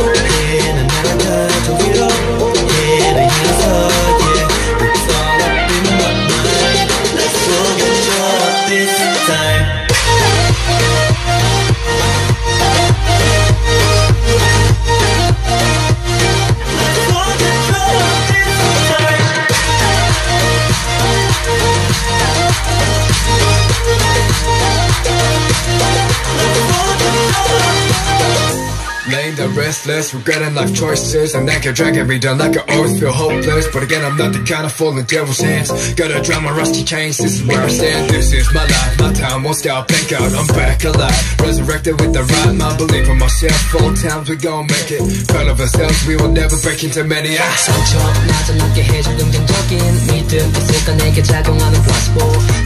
[29.49, 32.99] Laying down restless, regretting life choices And I can drag every down like I always
[32.99, 36.43] feel hopeless But again, I'm not the kind of fall in devil's hands Gotta drop
[36.43, 39.57] my rusty chains, this is where I stand This is my life, my time won't
[39.57, 43.95] stop, thank God I'm back alive Resurrected with the right mind, believe in myself All
[43.95, 47.55] times we gon' make it Proud of ourselves, we will never break into many ah.
[47.65, 52.19] 상처마저 남게 해줄 긍정적인 믿음 있을까 내게 작용하는 플라스보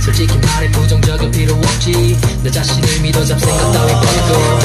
[0.03, 4.62] 솔직히 말해 부정적인 필요 없지 내 자신을 믿어 잡생각 따위 버리고 다시 보고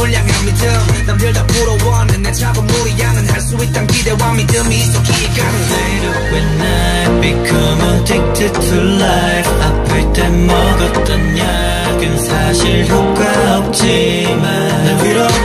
[0.00, 1.06] 꿈을 향한 믿음.
[1.06, 6.60] 남들 다 부러워하는 내 작은 무리양은 할 수 있단 기대와 믿음이 있어 기가는 Later when
[6.60, 15.39] I become addicted to life 아플 때 먹었던 약은 사실 효과 없지만 날 위로해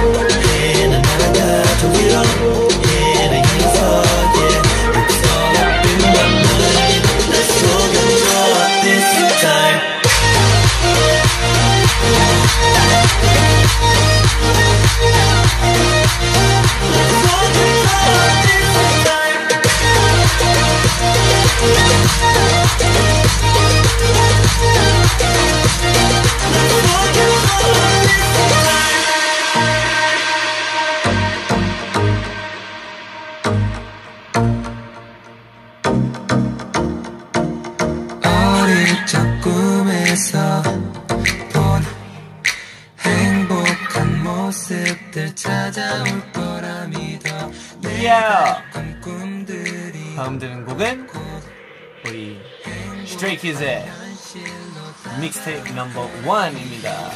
[53.38, 53.86] Kids의
[55.19, 57.11] 믹스테이프 넘버 1입니다.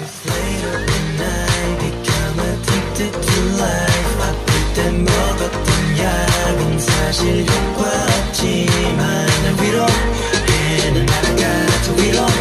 [1.79, 5.67] become addicted to life 아플 때 먹었던
[5.97, 7.81] 약은 사실 효과
[8.27, 12.38] 없지만 날 위로해 난 날아가 저 위로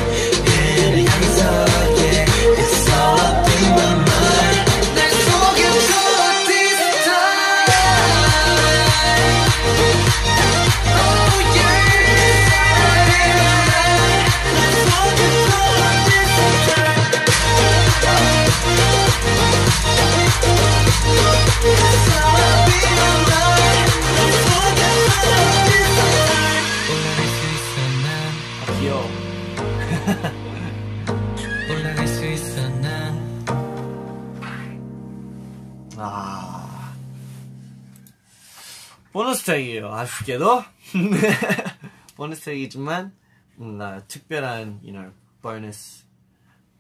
[39.99, 40.63] 아쉽게도.
[42.17, 43.13] 보너스 트랙이지만,
[43.57, 46.05] 뭔가 특별한, you know, 보너스,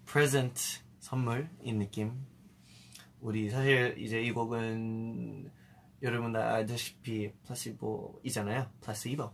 [0.04, 0.60] present
[1.00, 2.12] 선물인 느낌.
[3.20, 5.50] 우리 사실 이제 이 곡은
[6.02, 8.70] 여러분 다 알다시피 플라시보이잖아요.
[8.80, 9.32] 플라시보.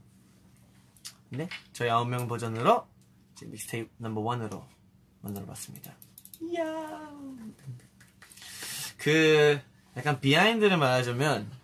[1.29, 2.87] 근데 저희 아홉 명 버전으로
[3.33, 4.65] 이제 mixtape number one으로
[5.21, 5.93] 만들어봤습니다.
[6.41, 6.65] 이야.
[8.97, 9.61] 그
[9.97, 11.64] 약간 비하인드를 말하자면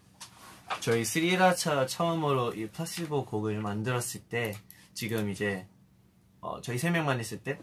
[0.78, 4.54] 저희 스리라차 처음으로 이 플라시보 곡을 만들었을 때
[4.94, 5.66] 지금 이제
[6.40, 7.58] 어, 저희 세 명만 있을 때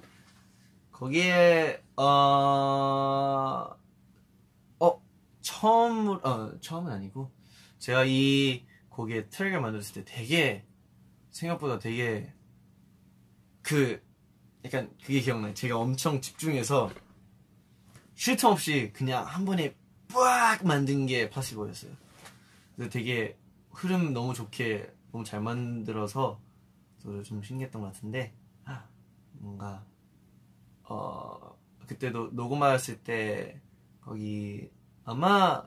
[0.92, 2.04] 거기에 어,
[4.80, 5.02] 어
[5.42, 7.32] 처음 어 처음은 아니고
[7.80, 10.66] 제가 이 곡의 트랙을 만들었을 때 되게
[11.32, 12.32] 생각보다 되게
[13.62, 14.02] 그
[14.66, 15.54] 약간 그게 기억나요.
[15.54, 16.92] 제가 엄청 집중해서
[18.16, 19.76] 쉴 틈 없이 그냥 한 번에
[20.12, 22.07] 빡 만든 게 플라시보였어요.
[22.78, 23.38] 근데 되게
[23.72, 26.40] 흐름 너무 좋게 너무 잘 만들어서
[27.00, 28.34] 저도 좀 신기했던 것 같은데
[28.66, 28.88] 아,
[29.34, 29.86] 뭔가
[30.84, 31.58] 어
[31.88, 33.60] 그때도 녹음하였을 때
[34.02, 34.70] 거기
[35.04, 35.64] 아마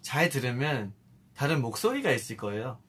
[0.00, 0.94] 잘 들으면
[1.34, 2.80] 다른 목소리가 있을 거예요.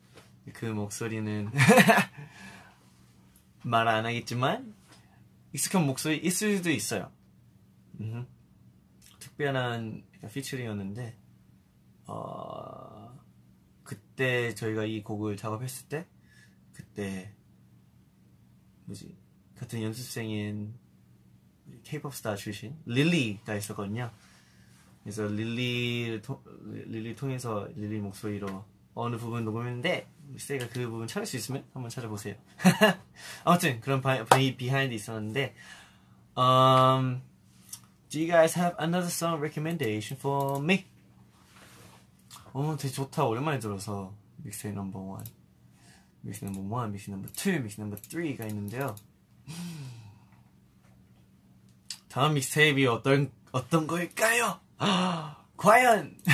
[0.53, 1.51] 그 목소리는
[3.63, 4.73] 말 안 하겠지만
[5.53, 7.11] 익숙한 목소리 있을 수도 있어요.
[9.19, 10.03] 특별한
[10.33, 11.17] 피처링이었는데
[12.07, 12.98] 어
[14.19, 16.05] 그때 저희가 이 곡을 작업했을 때
[16.73, 17.31] 그때
[18.83, 19.15] 뭐지
[19.57, 20.73] 같은 연습생인
[21.85, 24.11] K-pop 스타 출신 릴리가 있었거든요.
[25.03, 31.37] 그래서 릴리를 통, 릴리 통해서 릴리 목소리로 어느 부분 녹음했는데 Stay가 그 부분 찾을 수
[31.37, 32.35] 있으면 한번 찾아보세요.
[33.45, 35.55] 아무튼 그런 바, 비, 비하인드 있었는데
[36.37, 37.21] um,
[38.09, 40.88] Do you guys have another song recommendation for me?
[42.59, 45.23] 어 되게 좋다 오랜만에 들어서 mixtape number one
[46.19, 48.97] mix number one, mix number two, mix number three가 있는데요
[52.09, 53.87] 다음 mixtape이 어떤 어떤?
[54.77, 56.17] 아, 과연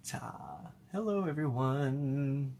[0.00, 2.56] 자, hello everyone.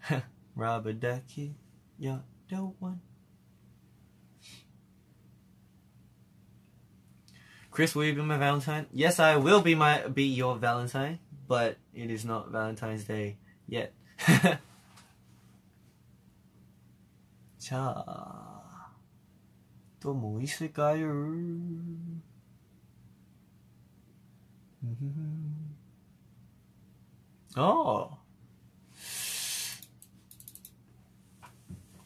[0.54, 1.54] Robert Ducky,
[1.98, 2.20] you're
[2.50, 3.00] the one.
[7.71, 8.87] Chris, will you be my Valentine?
[8.91, 13.93] Yes, I will be my be your Valentine, but it is not Valentine's Day yet.
[17.59, 17.93] 자,
[19.99, 21.05] 또 뭐 있을까요?
[24.83, 25.75] 음.
[27.57, 28.17] 어.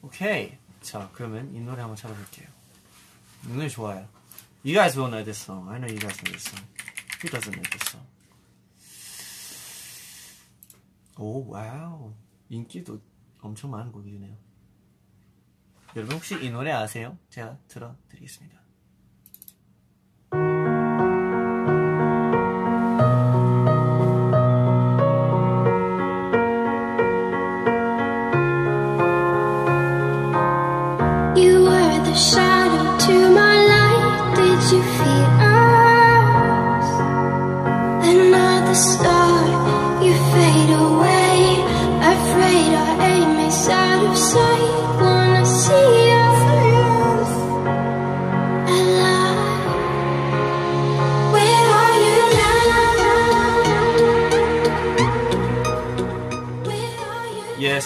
[0.02, 0.58] 오케이.
[0.80, 2.48] 자, 그러면 이 노래 한번 찾아볼게요.
[3.44, 4.08] 이 노래 좋아요.
[4.63, 5.69] You guys will know this song.
[5.69, 6.61] I know you guys know this song.
[7.21, 8.05] Who doesn't know this song?
[11.17, 12.13] 오, wow.
[12.49, 13.01] 인기도
[13.41, 14.35] 엄청 많은 곡이네요.
[15.95, 17.17] 여러분 혹시 이 노래 아세요?
[17.29, 18.66] 제가 들어드리겠습니다.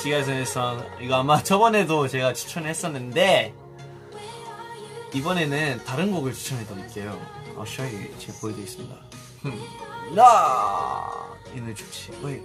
[0.03, 0.83] This song.
[0.99, 3.53] 이거 아마 저번에도 제가 추천했었는데
[5.13, 7.19] 이번에는 다른 곡을 추천해드릴게요.
[7.57, 8.17] You.
[8.17, 8.95] 제가 보여드리겠습니다.
[9.43, 10.15] 흠.
[10.15, 11.09] 나!
[11.53, 12.11] 이 노래 좋지.
[12.23, 12.43] Wait.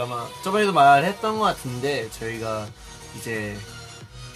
[0.00, 2.66] 저희가 아마 저번에도 말했던 것 같은데 저희가
[3.16, 3.56] 이제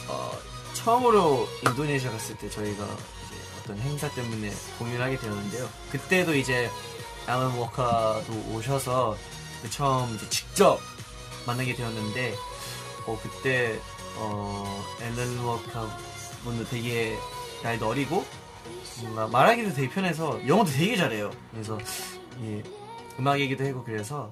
[0.09, 0.33] 어,
[0.75, 5.69] 처음으로 인도네시아 갔을 때 저희가 이제 어떤 행사 때문에 공연을 하게 되었는데요.
[5.91, 6.71] 그때도 이제
[7.27, 9.17] 앨런 워커도 오셔서
[9.63, 10.81] 그 처음 이제 직접
[11.47, 12.35] 만나게 되었는데
[13.07, 13.81] 어, 그때
[14.17, 15.89] 어, 앨런 워커
[16.45, 17.17] 분도 되게
[17.63, 18.25] 나이도 어리고
[19.01, 21.31] 뭔가 말하기도 되게 편해서 영어도 되게 잘해요.
[21.51, 21.79] 그래서
[22.43, 22.63] 예,
[23.19, 24.29] 음악 얘기도 하고 그래서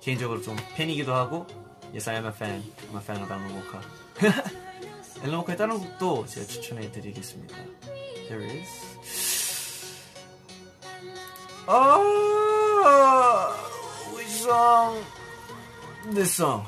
[0.00, 1.46] 개인적으로 좀 팬이기도 하고
[1.90, 2.62] Yes, I am a fan.
[2.92, 3.80] I'm a fan of 앨런 워커.
[5.24, 7.56] 앨런 워커의 다른 곡도 제가 추천해 드리겠습니다.
[8.28, 8.68] There is
[11.68, 13.54] Oh,
[14.14, 15.04] which song?
[16.14, 16.64] This song.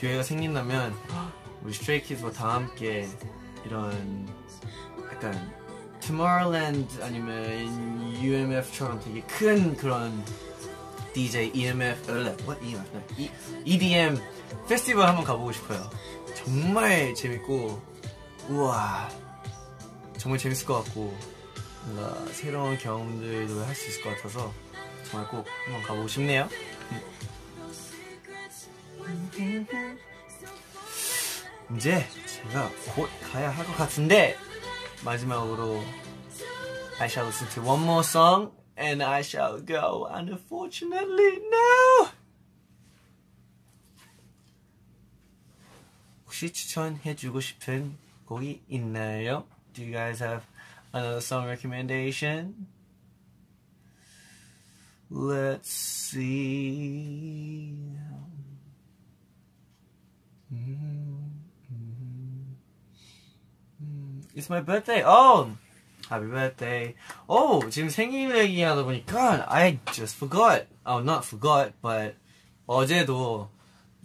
[0.00, 0.94] 기회가 생긴다면
[1.62, 3.06] 우리 스트레이 키즈와 다 함께
[3.66, 4.26] 이런
[5.12, 5.52] 약간
[6.00, 10.24] Tomorrowland 아니면 UMF처럼 되게 큰 그런
[11.12, 12.14] DJ EMF, 어,
[12.46, 12.88] what EMF?
[12.92, 13.30] 네, E-
[13.64, 14.16] EDM
[14.68, 15.90] 페스티벌 한번 가보고 싶어요.
[16.34, 17.82] 정말 재밌고
[18.48, 19.08] 우와
[20.16, 21.14] 정말 재밌을 것 같고
[21.84, 24.52] 뭔가 새로운 경험들도 할 수 있을 것 같아서
[25.10, 26.48] 정말 꼭 한번 가보고 싶네요.
[31.76, 34.36] 이제 제가 곧 가야 할 것 같은데
[35.04, 35.82] 마지막으로
[37.00, 40.06] I shall listen to one more song and I shall go.
[40.10, 42.08] Unfortunately, no.
[46.26, 47.96] 혹시 추천해주고 싶은
[48.26, 49.46] 곡이 있나요?
[49.72, 50.44] Do you guys have
[50.92, 52.66] another song recommendation?
[55.10, 57.74] Let's see.
[64.34, 65.02] It's my birthday.
[65.04, 65.50] Oh,
[66.08, 66.94] happy birthday.
[67.28, 70.66] Oh, 지금 생일 얘기하다 보니까 I just forgot.
[70.84, 72.16] Oh, not forgot, but
[72.66, 73.48] 어제도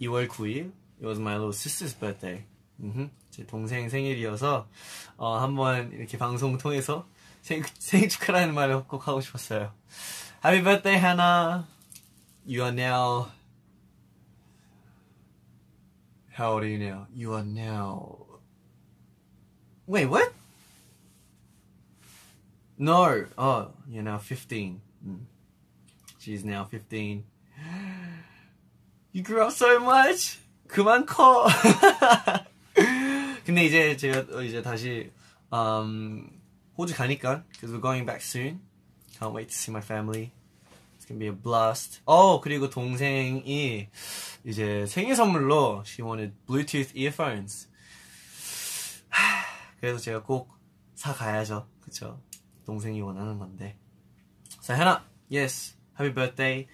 [0.00, 2.44] 2월 9일 it was my little sister's birthday.
[2.80, 4.68] 음흠, 제 동생 생일이어서
[5.16, 7.06] 어, 한번 이렇게 방송 통해서
[7.42, 9.72] 생, 생일 축하라는 말을 꼭 하고 싶었어요.
[10.44, 11.64] Happy birthday, Hannah.
[12.46, 13.35] You are now.
[16.35, 17.07] How old are you now?
[17.13, 18.25] You are now.
[19.85, 20.33] Wait, what?
[22.77, 23.25] No.
[23.37, 24.81] Oh, you're now 15.
[25.05, 25.19] Mm.
[26.19, 27.23] She's now 15.
[29.11, 30.39] You grew up so much.
[30.67, 31.47] 그만 커.
[33.45, 35.11] 근데 이제 제가 어, 이제 다시
[35.51, 36.29] um,
[36.77, 38.61] 호주 가니까 because we're going back soon.
[39.19, 40.31] Can't wait to see my family.
[41.05, 42.01] It's gonna be a blast.
[42.05, 43.89] 어 그리고 동생이
[44.45, 47.67] 이제 생일 선물로 she wanted Bluetooth earphones.
[49.09, 49.43] 하,
[49.79, 50.49] 그래서 제가 꼭
[50.95, 51.67] 사가야죠.
[51.81, 52.21] 그쵸?
[52.65, 53.75] 동생이 원하는 건데.
[54.61, 56.67] So Hannah, yes, happy birthday,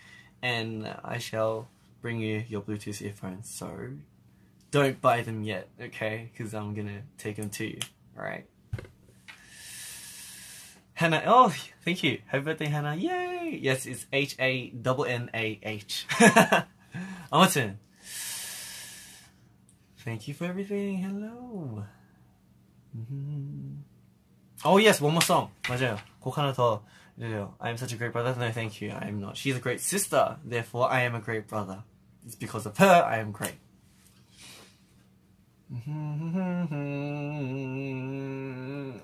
[0.44, 1.68] and I shall
[2.02, 3.50] bring you your Bluetooth earphones.
[3.50, 3.70] So
[4.72, 6.30] don't buy them yet, okay?
[6.32, 7.80] Because I'm gonna take them to you.
[8.18, 8.46] All right.
[10.94, 11.54] Hannah, oh,
[11.86, 12.20] thank you.
[12.28, 12.96] Happy birthday, Hannah.
[12.96, 13.60] Yay!
[13.62, 16.08] Yes, it's H A N N A H.
[17.32, 17.78] 아무튼.
[20.04, 20.98] Thank you for everything.
[21.00, 21.84] Hello.
[22.98, 23.84] Mhm.
[24.66, 25.52] Oh, yes, one more song.
[25.64, 25.98] 맞아요.
[26.22, 26.82] 곡 하나 더.
[27.20, 27.54] 해주세요.
[27.60, 28.36] I am such a great brother.
[28.38, 28.92] No, thank you.
[28.92, 29.38] I am not.
[29.38, 30.38] She's a great sister.
[30.44, 31.84] Therefore, I am a great brother.
[32.26, 33.56] It's because of her I am great.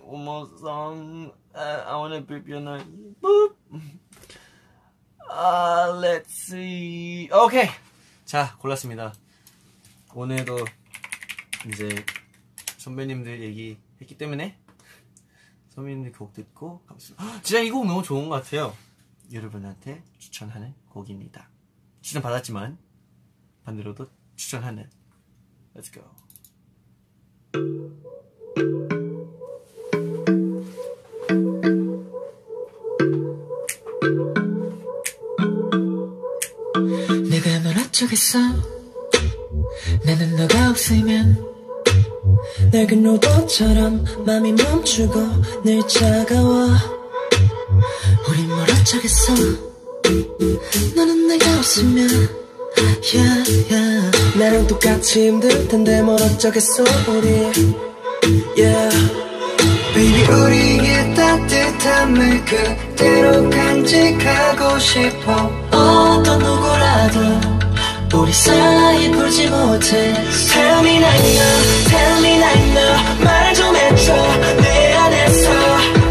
[0.09, 1.33] One more song.
[1.55, 2.83] Uh, I want to boop your nose.
[3.21, 3.57] Boop.
[5.29, 7.29] Uh, let's see.
[7.31, 7.69] 오케이.
[8.25, 9.13] 자, 골랐습니다.
[10.15, 10.65] 오늘도
[11.69, 12.05] 이제
[12.79, 14.59] 선배님들 얘기 했기 때문에
[15.71, 17.23] 선배님들 곡 듣고 가보겠습니다.
[17.25, 18.75] 헉, 진짜 이 곡 너무 좋은 것 같아요.
[19.31, 21.51] 여러분한테 추천하는 곡입니다.
[22.01, 22.79] 추천 받았지만
[23.65, 24.89] 반대로도 추천하는.
[25.77, 26.03] Let's go.
[37.99, 38.39] 어쩌겠어
[40.05, 41.37] 나는 너가 없으면
[42.73, 45.15] 낡은 로봇처럼 맘이 멈추고
[45.65, 46.69] 늘 차가워.
[48.29, 49.35] 우린 뭘 어쩌겠어?
[50.95, 52.09] 너는 내가 없으면
[53.13, 54.39] yeah, yeah.
[54.39, 57.29] 나랑 똑같이 힘들 텐데 뭘 어쩌겠어 우리.
[58.57, 58.97] Yeah.
[59.95, 65.51] Baby 우리의 따뜻함을 그대로 간직하고 싶어.
[65.73, 67.58] 어떤 누구라도
[68.19, 70.12] 우리 사이 풀지 못해.
[70.51, 71.23] Tell me now,
[71.89, 74.12] tell me now 말좀 해줘.
[74.61, 75.51] 내 안에서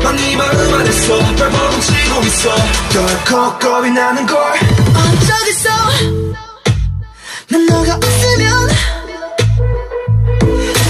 [0.03, 2.55] 넌네 마음 안에서 널 머금치고 있어.
[2.93, 4.39] 덜컥 겁이 나는 걸.
[4.39, 5.70] 어쩌겠어?
[7.49, 8.70] 난 너가 없으면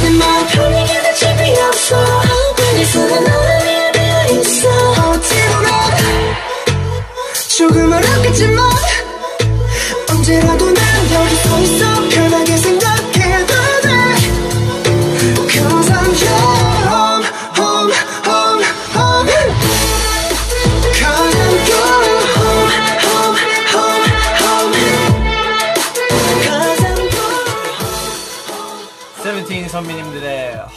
[0.04, 0.86] 내 마음 편히
[1.20, 1.96] 견딜 필요 없어.
[2.76, 4.70] 내 손에 너를 위해 비어있어.
[5.12, 5.68] 어찌 보면
[7.58, 8.00] 조금 어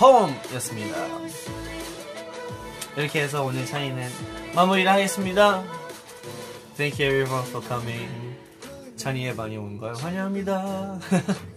[0.01, 0.96] 홈이었습니다.
[2.96, 4.09] 이렇게 해서 오늘 차이는
[4.55, 5.62] 마무리를 하겠습니다.
[6.76, 8.36] thank you everyone for coming.
[8.96, 10.98] 찬이에 많이 온 걸 환영합니다.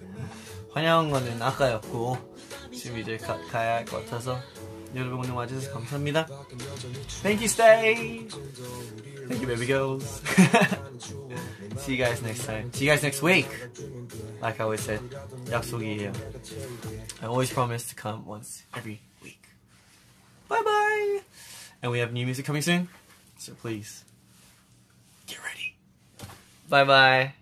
[0.74, 2.18] 환영한 거는 아까였고
[2.74, 4.38] 지금 이제 가, 가야 할 것 같아서
[4.96, 6.26] 여러분 오늘 와주셔서 감사합니다.
[7.24, 8.28] Thank you, stay.
[9.28, 10.22] Thank you, baby girls.
[11.78, 12.72] See you guys next time.
[12.74, 13.48] See you guys next week.
[14.42, 15.00] Like I always said,
[15.46, 16.14] Yaksugi here.
[17.22, 19.48] I always promise to come once every week.
[20.48, 21.22] Bye bye!
[21.82, 22.90] And we have new music coming soon,
[23.38, 24.04] so please
[25.28, 25.76] get ready.
[26.70, 27.34] Bye bye.